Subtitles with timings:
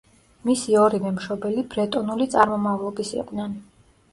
[0.49, 3.55] მისი ორივე მშობელი ბრეტონული წარმომავლობის იყვნენ.